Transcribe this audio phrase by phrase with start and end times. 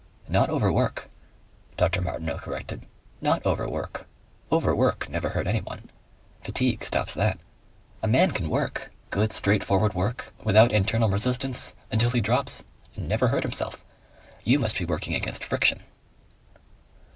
[0.27, 1.11] "Not overwork,"
[1.77, 2.01] Dr.
[2.01, 2.87] Martineau corrected.
[3.21, 4.07] "Not overwork.
[4.51, 5.91] Overwork never hurt anyone.
[6.43, 7.37] Fatigue stops that.
[8.01, 12.63] A man can work good straightforward work, without internal resistance, until he drops,
[12.95, 13.85] and never hurt himself.
[14.43, 15.83] You must be working against friction."